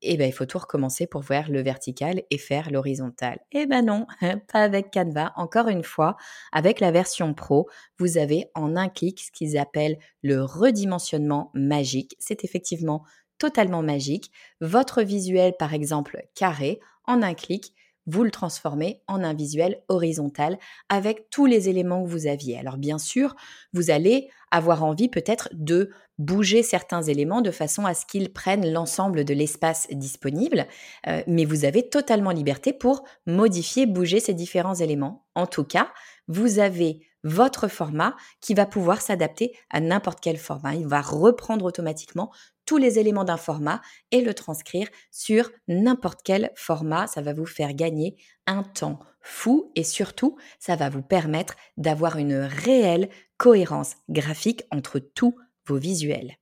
et 0.03 0.17
ben, 0.17 0.27
il 0.27 0.33
faut 0.33 0.45
tout 0.45 0.57
recommencer 0.57 1.07
pour 1.07 1.21
voir 1.21 1.49
le 1.49 1.61
vertical 1.61 2.21
et 2.29 2.37
faire 2.37 2.71
l'horizontal. 2.71 3.39
Eh 3.51 3.65
ben 3.65 3.85
non, 3.85 4.05
pas 4.51 4.61
avec 4.61 4.91
Canva. 4.91 5.33
Encore 5.35 5.67
une 5.67 5.83
fois, 5.83 6.17
avec 6.51 6.79
la 6.79 6.91
version 6.91 7.33
pro, 7.33 7.69
vous 7.97 8.17
avez 8.17 8.51
en 8.53 8.75
un 8.75 8.89
clic 8.89 9.21
ce 9.21 9.31
qu'ils 9.31 9.57
appellent 9.57 9.97
le 10.21 10.43
redimensionnement 10.43 11.51
magique. 11.53 12.15
C'est 12.19 12.43
effectivement 12.43 13.03
totalement 13.37 13.81
magique. 13.81 14.31
Votre 14.61 15.01
visuel, 15.01 15.53
par 15.57 15.73
exemple, 15.73 16.23
carré, 16.35 16.79
en 17.05 17.21
un 17.21 17.33
clic, 17.33 17.73
vous 18.05 18.23
le 18.23 18.31
transformez 18.31 19.01
en 19.07 19.23
un 19.23 19.33
visuel 19.33 19.81
horizontal 19.87 20.57
avec 20.89 21.29
tous 21.29 21.45
les 21.45 21.69
éléments 21.69 22.03
que 22.03 22.09
vous 22.09 22.27
aviez. 22.27 22.57
Alors 22.57 22.77
bien 22.77 22.97
sûr, 22.97 23.35
vous 23.71 23.91
allez 23.91 24.29
avoir 24.51 24.83
envie 24.83 25.09
peut-être 25.09 25.49
de 25.53 25.89
bouger 26.19 26.63
certains 26.63 27.01
éléments 27.01 27.41
de 27.41 27.51
façon 27.51 27.85
à 27.85 27.93
ce 27.93 28.05
qu'ils 28.05 28.31
prennent 28.31 28.71
l'ensemble 28.71 29.25
de 29.25 29.33
l'espace 29.33 29.87
disponible, 29.91 30.67
euh, 31.07 31.23
mais 31.27 31.45
vous 31.45 31.65
avez 31.65 31.89
totalement 31.89 32.31
liberté 32.31 32.73
pour 32.73 33.03
modifier, 33.25 33.85
bouger 33.85 34.19
ces 34.19 34.33
différents 34.33 34.75
éléments. 34.75 35.25
En 35.35 35.47
tout 35.47 35.63
cas, 35.63 35.91
vous 36.27 36.59
avez 36.59 37.07
votre 37.23 37.67
format 37.67 38.15
qui 38.41 38.53
va 38.53 38.65
pouvoir 38.65 39.01
s'adapter 39.01 39.57
à 39.69 39.79
n'importe 39.79 40.19
quel 40.21 40.37
format. 40.37 40.75
Il 40.75 40.87
va 40.87 41.01
reprendre 41.01 41.65
automatiquement 41.65 42.31
tous 42.65 42.77
les 42.77 42.99
éléments 42.99 43.23
d'un 43.23 43.37
format 43.37 43.81
et 44.11 44.21
le 44.21 44.33
transcrire 44.33 44.87
sur 45.11 45.49
n'importe 45.67 46.21
quel 46.23 46.51
format. 46.55 47.07
Ça 47.07 47.21
va 47.21 47.33
vous 47.33 47.45
faire 47.45 47.73
gagner 47.73 48.17
un 48.45 48.63
temps 48.63 48.99
fou 49.21 49.71
et 49.75 49.83
surtout, 49.83 50.37
ça 50.59 50.75
va 50.75 50.89
vous 50.89 51.01
permettre 51.01 51.55
d'avoir 51.77 52.17
une 52.17 52.35
réelle 52.35 53.09
cohérence 53.37 53.95
graphique 54.09 54.63
entre 54.71 54.99
tous 54.99 55.35
vos 55.65 55.77
visuels. 55.77 56.37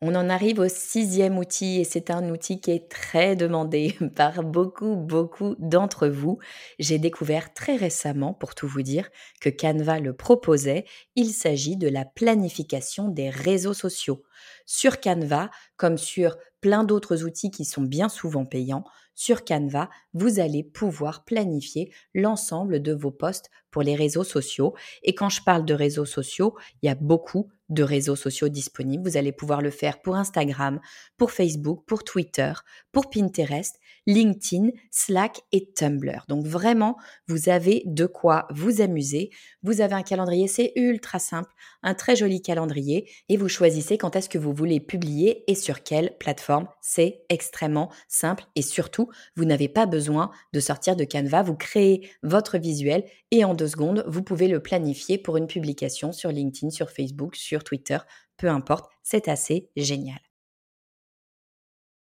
On 0.00 0.14
en 0.14 0.28
arrive 0.28 0.60
au 0.60 0.68
sixième 0.68 1.38
outil 1.38 1.80
et 1.80 1.84
c'est 1.84 2.10
un 2.10 2.30
outil 2.30 2.60
qui 2.60 2.70
est 2.70 2.88
très 2.88 3.34
demandé 3.34 3.96
par 4.14 4.44
beaucoup, 4.44 4.94
beaucoup 4.94 5.56
d'entre 5.58 6.06
vous. 6.06 6.38
J'ai 6.78 7.00
découvert 7.00 7.52
très 7.52 7.74
récemment, 7.74 8.32
pour 8.32 8.54
tout 8.54 8.68
vous 8.68 8.82
dire, 8.82 9.10
que 9.40 9.50
Canva 9.50 9.98
le 9.98 10.12
proposait. 10.12 10.84
Il 11.16 11.30
s'agit 11.30 11.76
de 11.76 11.88
la 11.88 12.04
planification 12.04 13.08
des 13.08 13.28
réseaux 13.28 13.74
sociaux. 13.74 14.22
Sur 14.66 15.00
Canva, 15.00 15.50
comme 15.76 15.98
sur 15.98 16.36
plein 16.60 16.84
d'autres 16.84 17.24
outils 17.24 17.50
qui 17.50 17.64
sont 17.64 17.82
bien 17.82 18.08
souvent 18.08 18.44
payants, 18.44 18.84
sur 19.16 19.44
Canva, 19.44 19.90
vous 20.12 20.38
allez 20.38 20.62
pouvoir 20.62 21.24
planifier 21.24 21.92
l'ensemble 22.14 22.80
de 22.80 22.92
vos 22.92 23.10
posts 23.10 23.50
pour 23.70 23.82
les 23.82 23.94
réseaux 23.94 24.24
sociaux. 24.24 24.74
Et 25.02 25.14
quand 25.14 25.28
je 25.28 25.42
parle 25.42 25.64
de 25.64 25.74
réseaux 25.74 26.06
sociaux, 26.06 26.56
il 26.82 26.86
y 26.86 26.90
a 26.90 26.94
beaucoup 26.94 27.48
de 27.68 27.82
réseaux 27.82 28.16
sociaux 28.16 28.48
disponibles. 28.48 29.08
Vous 29.08 29.16
allez 29.16 29.32
pouvoir 29.32 29.60
le 29.60 29.70
faire 29.70 30.00
pour 30.00 30.16
Instagram, 30.16 30.80
pour 31.16 31.30
Facebook, 31.30 31.84
pour 31.86 32.02
Twitter, 32.02 32.52
pour 32.92 33.10
Pinterest, 33.10 33.78
LinkedIn, 34.06 34.70
Slack 34.90 35.42
et 35.52 35.70
Tumblr. 35.72 36.24
Donc 36.28 36.46
vraiment, 36.46 36.96
vous 37.26 37.50
avez 37.50 37.82
de 37.84 38.06
quoi 38.06 38.46
vous 38.50 38.80
amuser. 38.80 39.30
Vous 39.62 39.82
avez 39.82 39.94
un 39.94 40.02
calendrier, 40.02 40.48
c'est 40.48 40.72
ultra 40.76 41.18
simple, 41.18 41.52
un 41.82 41.94
très 41.94 42.16
joli 42.16 42.40
calendrier 42.40 43.10
et 43.28 43.36
vous 43.36 43.48
choisissez 43.48 43.98
quand 43.98 44.16
est-ce 44.16 44.30
que 44.30 44.38
vous 44.38 44.54
voulez 44.54 44.80
publier 44.80 45.44
et 45.50 45.54
sur 45.54 45.82
quelle 45.82 46.16
plateforme. 46.18 46.68
C'est 46.80 47.22
extrêmement 47.28 47.90
simple 48.08 48.44
et 48.56 48.62
surtout, 48.62 49.10
vous 49.36 49.44
n'avez 49.44 49.68
pas 49.68 49.84
besoin 49.84 50.30
de 50.54 50.60
sortir 50.60 50.96
de 50.96 51.04
Canva. 51.04 51.42
Vous 51.42 51.56
créez 51.56 52.08
votre 52.22 52.56
visuel 52.56 53.04
et 53.30 53.44
en 53.44 53.54
deux 53.58 53.68
secondes, 53.68 54.04
vous 54.06 54.22
pouvez 54.22 54.48
le 54.48 54.60
planifier 54.60 55.18
pour 55.18 55.36
une 55.36 55.46
publication 55.46 56.12
sur 56.12 56.30
LinkedIn, 56.30 56.70
sur 56.70 56.90
Facebook, 56.90 57.36
sur 57.36 57.64
Twitter, 57.64 57.98
peu 58.38 58.48
importe. 58.48 58.90
C'est 59.02 59.28
assez 59.28 59.70
génial. 59.76 60.20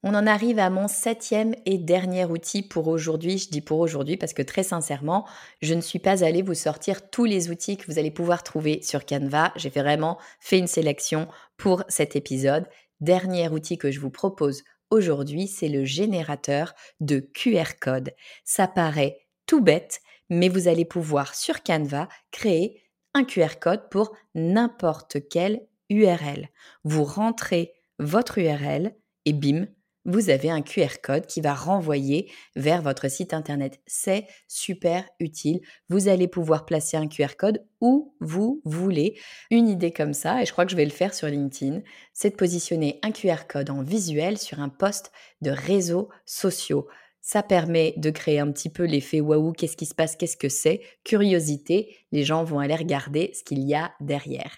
On 0.04 0.14
en 0.14 0.26
arrive 0.26 0.58
à 0.58 0.68
mon 0.68 0.88
septième 0.88 1.54
et 1.64 1.78
dernier 1.78 2.24
outil 2.24 2.62
pour 2.62 2.88
aujourd'hui. 2.88 3.38
Je 3.38 3.50
dis 3.50 3.60
pour 3.60 3.78
aujourd'hui 3.78 4.16
parce 4.16 4.32
que 4.32 4.42
très 4.42 4.64
sincèrement, 4.64 5.28
je 5.60 5.74
ne 5.74 5.80
suis 5.80 6.00
pas 6.00 6.24
allée 6.24 6.42
vous 6.42 6.54
sortir 6.54 7.08
tous 7.10 7.24
les 7.24 7.50
outils 7.50 7.76
que 7.76 7.86
vous 7.86 8.00
allez 8.00 8.10
pouvoir 8.10 8.42
trouver 8.42 8.82
sur 8.82 9.06
Canva. 9.06 9.52
J'ai 9.54 9.70
vraiment 9.70 10.18
fait 10.40 10.58
une 10.58 10.66
sélection 10.66 11.28
pour 11.56 11.84
cet 11.88 12.16
épisode. 12.16 12.66
Dernier 13.00 13.48
outil 13.48 13.78
que 13.78 13.92
je 13.92 14.00
vous 14.00 14.10
propose 14.10 14.64
aujourd'hui, 14.90 15.46
c'est 15.46 15.68
le 15.68 15.84
générateur 15.84 16.74
de 16.98 17.20
QR 17.20 17.78
code. 17.80 18.12
Ça 18.44 18.66
paraît 18.66 19.20
tout 19.46 19.62
bête, 19.62 20.00
mais 20.32 20.48
vous 20.48 20.66
allez 20.66 20.86
pouvoir 20.86 21.34
sur 21.34 21.62
Canva 21.62 22.08
créer 22.30 22.82
un 23.12 23.24
QR 23.24 23.58
code 23.60 23.90
pour 23.90 24.16
n'importe 24.34 25.28
quelle 25.28 25.66
URL. 25.90 26.48
Vous 26.84 27.04
rentrez 27.04 27.74
votre 27.98 28.38
URL 28.38 28.94
et 29.26 29.34
bim, 29.34 29.66
vous 30.06 30.30
avez 30.30 30.50
un 30.50 30.62
QR 30.62 31.00
code 31.02 31.26
qui 31.26 31.42
va 31.42 31.54
renvoyer 31.54 32.32
vers 32.56 32.80
votre 32.80 33.08
site 33.10 33.34
internet. 33.34 33.80
C'est 33.86 34.26
super 34.48 35.04
utile. 35.20 35.60
Vous 35.90 36.08
allez 36.08 36.28
pouvoir 36.28 36.64
placer 36.64 36.96
un 36.96 37.08
QR 37.08 37.36
code 37.38 37.64
où 37.82 38.16
vous 38.20 38.62
voulez. 38.64 39.20
Une 39.50 39.68
idée 39.68 39.92
comme 39.92 40.14
ça, 40.14 40.42
et 40.42 40.46
je 40.46 40.52
crois 40.52 40.64
que 40.64 40.72
je 40.72 40.76
vais 40.76 40.86
le 40.86 40.90
faire 40.90 41.14
sur 41.14 41.28
LinkedIn, 41.28 41.82
c'est 42.14 42.30
de 42.30 42.36
positionner 42.36 42.98
un 43.02 43.12
QR 43.12 43.46
code 43.48 43.70
en 43.70 43.82
visuel 43.82 44.38
sur 44.38 44.60
un 44.60 44.70
poste 44.70 45.12
de 45.42 45.50
réseaux 45.50 46.08
sociaux. 46.24 46.88
Ça 47.22 47.44
permet 47.44 47.94
de 47.96 48.10
créer 48.10 48.40
un 48.40 48.50
petit 48.50 48.68
peu 48.68 48.84
l'effet 48.84 49.20
waouh, 49.20 49.52
qu'est-ce 49.52 49.76
qui 49.76 49.86
se 49.86 49.94
passe, 49.94 50.16
qu'est-ce 50.16 50.36
que 50.36 50.48
c'est, 50.48 50.82
curiosité, 51.04 51.96
les 52.10 52.24
gens 52.24 52.42
vont 52.42 52.58
aller 52.58 52.74
regarder 52.74 53.30
ce 53.32 53.44
qu'il 53.44 53.60
y 53.60 53.74
a 53.74 53.92
derrière. 54.00 54.52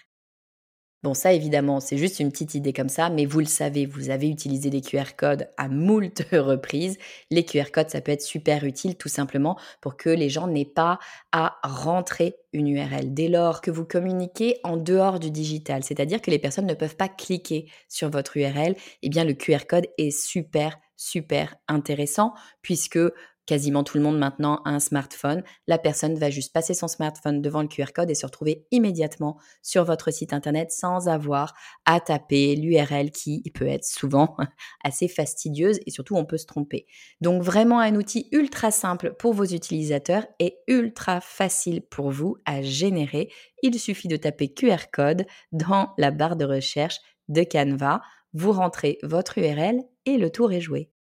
Bon, 1.05 1.13
ça 1.13 1.33
évidemment, 1.33 1.79
c'est 1.79 1.97
juste 1.97 2.19
une 2.19 2.31
petite 2.31 2.55
idée 2.55 2.73
comme 2.73 2.89
ça, 2.89 3.11
mais 3.11 3.27
vous 3.27 3.37
le 3.37 3.45
savez, 3.45 3.85
vous 3.85 4.09
avez 4.09 4.27
utilisé 4.27 4.71
des 4.71 4.81
QR 4.81 5.15
codes 5.15 5.47
à 5.55 5.67
moult 5.67 6.25
reprises. 6.31 6.97
Les 7.29 7.45
QR 7.45 7.69
codes, 7.71 7.91
ça 7.91 8.01
peut 8.01 8.11
être 8.11 8.23
super 8.23 8.63
utile 8.63 8.95
tout 8.95 9.07
simplement 9.07 9.55
pour 9.81 9.97
que 9.97 10.09
les 10.09 10.29
gens 10.29 10.47
n'aient 10.47 10.65
pas 10.65 10.97
à 11.31 11.59
rentrer 11.61 12.37
une 12.53 12.67
URL 12.67 13.13
dès 13.13 13.27
lors 13.27 13.61
que 13.61 13.69
vous 13.69 13.85
communiquez 13.85 14.57
en 14.63 14.77
dehors 14.77 15.19
du 15.19 15.29
digital, 15.29 15.83
c'est-à-dire 15.83 16.19
que 16.23 16.31
les 16.31 16.39
personnes 16.39 16.65
ne 16.65 16.73
peuvent 16.73 16.95
pas 16.95 17.09
cliquer 17.09 17.69
sur 17.87 18.09
votre 18.09 18.35
URL, 18.35 18.75
eh 19.03 19.09
bien 19.09 19.25
le 19.25 19.35
QR 19.35 19.67
code 19.69 19.85
est 19.99 20.09
super 20.09 20.79
super 20.95 21.55
intéressant 21.67 22.33
puisque 22.61 22.99
quasiment 23.45 23.83
tout 23.83 23.97
le 23.97 24.03
monde 24.03 24.17
maintenant 24.17 24.61
a 24.65 24.71
un 24.71 24.79
smartphone. 24.79 25.43
La 25.67 25.77
personne 25.77 26.15
va 26.15 26.29
juste 26.29 26.53
passer 26.53 26.73
son 26.73 26.87
smartphone 26.87 27.41
devant 27.41 27.61
le 27.61 27.67
QR 27.67 27.91
code 27.93 28.09
et 28.09 28.15
se 28.15 28.25
retrouver 28.25 28.65
immédiatement 28.71 29.37
sur 29.61 29.83
votre 29.83 30.11
site 30.11 30.33
internet 30.33 30.71
sans 30.71 31.07
avoir 31.07 31.53
à 31.85 31.99
taper 31.99 32.55
l'URL 32.55 33.11
qui 33.11 33.43
peut 33.53 33.67
être 33.67 33.85
souvent 33.85 34.35
assez 34.83 35.07
fastidieuse 35.07 35.79
et 35.85 35.91
surtout 35.91 36.15
on 36.15 36.25
peut 36.25 36.37
se 36.37 36.45
tromper. 36.45 36.85
Donc 37.21 37.43
vraiment 37.43 37.79
un 37.79 37.95
outil 37.95 38.27
ultra 38.31 38.71
simple 38.71 39.13
pour 39.17 39.33
vos 39.33 39.45
utilisateurs 39.45 40.25
et 40.39 40.57
ultra 40.67 41.21
facile 41.21 41.81
pour 41.81 42.11
vous 42.11 42.37
à 42.45 42.61
générer. 42.61 43.31
Il 43.61 43.79
suffit 43.79 44.07
de 44.07 44.17
taper 44.17 44.53
QR 44.53 44.89
code 44.91 45.25
dans 45.51 45.93
la 45.97 46.11
barre 46.11 46.35
de 46.35 46.45
recherche 46.45 46.99
de 47.27 47.43
Canva. 47.43 48.01
Vous 48.37 48.51
rentrez 48.51 48.99
votre 49.01 49.37
URL 49.37 49.81
et 50.05 50.17
le 50.17 50.29
tour 50.29 50.51
est 50.51 50.59
joué. 50.59 50.91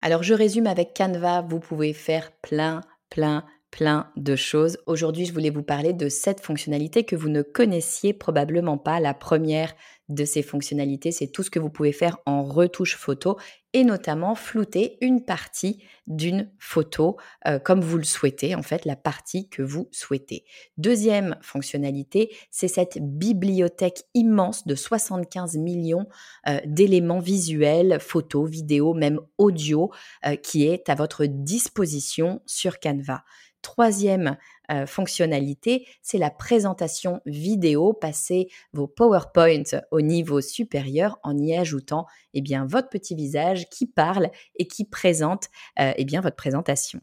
Alors 0.00 0.22
je 0.22 0.32
résume 0.32 0.66
avec 0.66 0.96
Canva, 0.96 1.42
vous 1.42 1.60
pouvez 1.60 1.92
faire 1.92 2.32
plein, 2.40 2.80
plein, 3.10 3.44
plein 3.70 4.10
de 4.16 4.36
choses. 4.36 4.78
Aujourd'hui, 4.86 5.26
je 5.26 5.34
voulais 5.34 5.50
vous 5.50 5.62
parler 5.62 5.92
de 5.92 6.08
cette 6.08 6.40
fonctionnalité 6.40 7.04
que 7.04 7.14
vous 7.14 7.28
ne 7.28 7.42
connaissiez 7.42 8.14
probablement 8.14 8.78
pas. 8.78 9.00
La 9.00 9.12
première, 9.12 9.74
de 10.08 10.24
ces 10.24 10.42
fonctionnalités, 10.42 11.12
c'est 11.12 11.28
tout 11.28 11.42
ce 11.42 11.50
que 11.50 11.58
vous 11.58 11.70
pouvez 11.70 11.92
faire 11.92 12.16
en 12.24 12.42
retouche 12.44 12.96
photo 12.96 13.36
et 13.74 13.84
notamment 13.84 14.36
flouter 14.36 14.96
une 15.00 15.24
partie 15.24 15.82
d'une 16.06 16.48
photo 16.58 17.16
euh, 17.46 17.58
comme 17.58 17.80
vous 17.80 17.98
le 17.98 18.04
souhaitez, 18.04 18.54
en 18.54 18.62
fait, 18.62 18.84
la 18.84 18.94
partie 18.94 19.48
que 19.48 19.62
vous 19.62 19.88
souhaitez. 19.90 20.44
Deuxième 20.78 21.36
fonctionnalité, 21.42 22.34
c'est 22.50 22.68
cette 22.68 22.98
bibliothèque 23.00 24.04
immense 24.14 24.66
de 24.66 24.76
75 24.76 25.56
millions 25.56 26.06
euh, 26.48 26.60
d'éléments 26.64 27.18
visuels, 27.18 27.98
photos, 28.00 28.48
vidéos, 28.48 28.94
même 28.94 29.20
audio, 29.38 29.90
euh, 30.24 30.36
qui 30.36 30.66
est 30.66 30.88
à 30.88 30.94
votre 30.94 31.26
disposition 31.26 32.40
sur 32.46 32.78
Canva. 32.78 33.24
Troisième 33.60 34.36
euh, 34.70 34.86
fonctionnalité, 34.86 35.86
c'est 36.02 36.18
la 36.18 36.30
présentation 36.30 37.20
vidéo. 37.26 37.92
Passez 37.92 38.48
vos 38.72 38.86
PowerPoint 38.86 39.62
au 39.90 40.00
niveau 40.00 40.40
supérieur 40.40 41.18
en 41.22 41.36
y 41.38 41.56
ajoutant 41.56 42.06
eh 42.32 42.40
bien, 42.40 42.66
votre 42.66 42.88
petit 42.88 43.14
visage 43.14 43.68
qui 43.68 43.86
parle 43.86 44.30
et 44.56 44.66
qui 44.66 44.84
présente 44.84 45.48
euh, 45.80 45.92
eh 45.96 46.04
bien, 46.04 46.20
votre 46.20 46.36
présentation. 46.36 47.00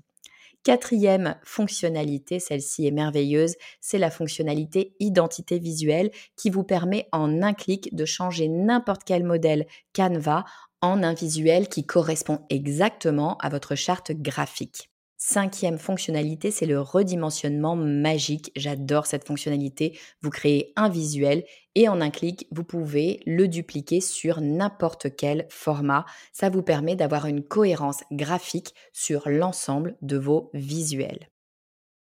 Quatrième 0.63 1.37
fonctionnalité, 1.43 2.39
celle-ci 2.39 2.85
est 2.85 2.91
merveilleuse, 2.91 3.55
c'est 3.79 3.97
la 3.97 4.11
fonctionnalité 4.11 4.93
identité 4.99 5.57
visuelle 5.57 6.11
qui 6.35 6.51
vous 6.51 6.63
permet 6.63 7.07
en 7.11 7.41
un 7.41 7.53
clic 7.53 7.95
de 7.95 8.05
changer 8.05 8.47
n'importe 8.47 9.01
quel 9.03 9.23
modèle 9.23 9.65
Canva 9.95 10.45
en 10.81 11.01
un 11.01 11.15
visuel 11.15 11.67
qui 11.67 11.85
correspond 11.85 12.45
exactement 12.51 13.37
à 13.39 13.49
votre 13.49 13.73
charte 13.73 14.11
graphique. 14.11 14.90
Cinquième 15.23 15.77
fonctionnalité, 15.77 16.49
c'est 16.49 16.65
le 16.65 16.81
redimensionnement 16.81 17.75
magique. 17.75 18.51
J'adore 18.55 19.05
cette 19.05 19.27
fonctionnalité. 19.27 19.95
Vous 20.23 20.31
créez 20.31 20.73
un 20.75 20.89
visuel 20.89 21.43
et 21.75 21.87
en 21.87 22.01
un 22.01 22.09
clic, 22.09 22.47
vous 22.49 22.63
pouvez 22.63 23.19
le 23.27 23.47
dupliquer 23.47 24.01
sur 24.01 24.41
n'importe 24.41 25.15
quel 25.15 25.45
format. 25.51 26.07
Ça 26.33 26.49
vous 26.49 26.63
permet 26.63 26.95
d'avoir 26.95 27.27
une 27.27 27.43
cohérence 27.43 27.99
graphique 28.11 28.73
sur 28.93 29.29
l'ensemble 29.29 29.95
de 30.01 30.17
vos 30.17 30.49
visuels. 30.55 31.29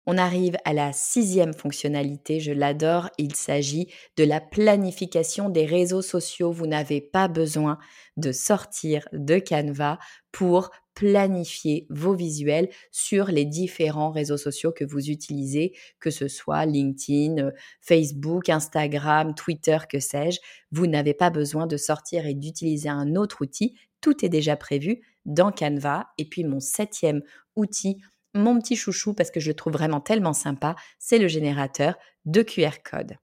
On 0.07 0.17
arrive 0.17 0.57
à 0.65 0.74
la 0.74 0.91
sixième 0.91 1.53
fonctionnalité, 1.53 2.39
je 2.39 2.51
l'adore, 2.51 3.09
il 3.19 3.35
s'agit 3.35 3.88
de 4.17 4.24
la 4.24 4.41
planification 4.41 5.50
des 5.50 5.65
réseaux 5.65 6.01
sociaux. 6.01 6.51
Vous 6.51 6.67
n'avez 6.67 7.01
pas 7.01 7.27
besoin 7.27 7.77
de 8.17 8.31
sortir 8.31 9.07
de 9.13 9.38
Canva 9.38 10.00
pour 10.31 10.71
planifier 10.95 11.85
vos 11.89 12.15
visuels 12.15 12.69
sur 12.91 13.27
les 13.27 13.45
différents 13.45 14.09
réseaux 14.09 14.37
sociaux 14.37 14.71
que 14.71 14.85
vous 14.85 15.09
utilisez, 15.09 15.73
que 15.99 16.09
ce 16.09 16.27
soit 16.27 16.65
LinkedIn, 16.65 17.51
Facebook, 17.81 18.49
Instagram, 18.49 19.35
Twitter, 19.35 19.77
que 19.89 19.99
sais-je. 19.99 20.39
Vous 20.71 20.87
n'avez 20.87 21.13
pas 21.13 21.29
besoin 21.29 21.67
de 21.67 21.77
sortir 21.77 22.25
et 22.25 22.33
d'utiliser 22.33 22.89
un 22.89 23.15
autre 23.15 23.41
outil. 23.41 23.77
Tout 24.01 24.25
est 24.25 24.29
déjà 24.29 24.55
prévu 24.55 25.01
dans 25.25 25.51
Canva. 25.51 26.07
Et 26.17 26.25
puis 26.25 26.43
mon 26.43 26.59
septième 26.59 27.21
outil, 27.55 28.01
mon 28.33 28.59
petit 28.59 28.75
chouchou 28.75 29.13
parce 29.13 29.31
que 29.31 29.39
je 29.39 29.49
le 29.49 29.55
trouve 29.55 29.73
vraiment 29.73 30.01
tellement 30.01 30.33
sympa, 30.33 30.75
c'est 30.97 31.19
le 31.19 31.27
générateur 31.27 31.95
de 32.25 32.41
QR 32.41 32.81
code. 32.83 33.17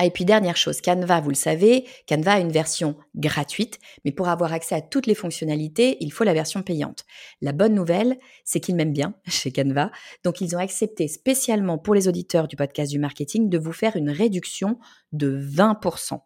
Ah, 0.00 0.06
et 0.06 0.12
puis 0.12 0.24
dernière 0.24 0.56
chose, 0.56 0.80
Canva, 0.80 1.20
vous 1.20 1.30
le 1.30 1.34
savez, 1.34 1.84
Canva 2.08 2.34
a 2.34 2.38
une 2.38 2.52
version 2.52 2.96
gratuite, 3.16 3.80
mais 4.04 4.12
pour 4.12 4.28
avoir 4.28 4.52
accès 4.52 4.76
à 4.76 4.80
toutes 4.80 5.08
les 5.08 5.16
fonctionnalités, 5.16 5.96
il 5.98 6.12
faut 6.12 6.22
la 6.22 6.34
version 6.34 6.62
payante. 6.62 7.04
La 7.42 7.50
bonne 7.50 7.74
nouvelle, 7.74 8.16
c'est 8.44 8.60
qu'ils 8.60 8.76
m'aiment 8.76 8.92
bien 8.92 9.14
chez 9.26 9.50
Canva, 9.50 9.90
donc 10.22 10.40
ils 10.40 10.54
ont 10.54 10.60
accepté 10.60 11.08
spécialement 11.08 11.78
pour 11.78 11.96
les 11.96 12.06
auditeurs 12.06 12.46
du 12.46 12.54
podcast 12.54 12.92
du 12.92 13.00
marketing 13.00 13.48
de 13.48 13.58
vous 13.58 13.72
faire 13.72 13.96
une 13.96 14.10
réduction 14.10 14.78
de 15.10 15.36
20%. 15.36 16.20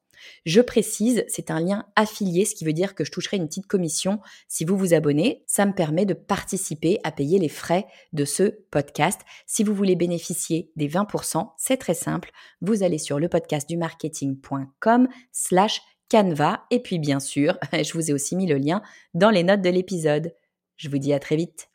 Je 0.44 0.60
précise, 0.60 1.24
c'est 1.28 1.50
un 1.50 1.60
lien 1.60 1.86
affilié, 1.96 2.44
ce 2.44 2.54
qui 2.54 2.64
veut 2.64 2.72
dire 2.72 2.94
que 2.94 3.04
je 3.04 3.10
toucherai 3.10 3.36
une 3.36 3.46
petite 3.46 3.66
commission 3.66 4.20
si 4.48 4.64
vous 4.64 4.76
vous 4.76 4.94
abonnez. 4.94 5.44
Ça 5.46 5.66
me 5.66 5.74
permet 5.74 6.06
de 6.06 6.14
participer 6.14 6.98
à 7.04 7.12
payer 7.12 7.38
les 7.38 7.48
frais 7.48 7.86
de 8.12 8.24
ce 8.24 8.44
podcast. 8.70 9.20
Si 9.46 9.64
vous 9.64 9.74
voulez 9.74 9.96
bénéficier 9.96 10.70
des 10.76 10.88
20%, 10.88 11.50
c'est 11.56 11.76
très 11.76 11.94
simple. 11.94 12.30
Vous 12.60 12.82
allez 12.82 12.98
sur 12.98 13.18
le 13.18 13.28
podcast 13.28 13.68
du 13.68 13.76
marketing.com 13.76 15.08
slash 15.32 15.80
Canva. 16.10 16.64
Et 16.70 16.80
puis 16.80 16.98
bien 16.98 17.20
sûr, 17.20 17.58
je 17.72 17.92
vous 17.94 18.10
ai 18.10 18.12
aussi 18.12 18.36
mis 18.36 18.46
le 18.46 18.58
lien 18.58 18.82
dans 19.14 19.30
les 19.30 19.42
notes 19.42 19.62
de 19.62 19.70
l'épisode. 19.70 20.34
Je 20.76 20.88
vous 20.88 20.98
dis 20.98 21.12
à 21.12 21.18
très 21.18 21.36
vite. 21.36 21.71